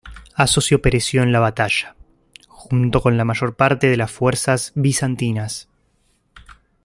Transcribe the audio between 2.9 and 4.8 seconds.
con la mayor parte de las fuerzas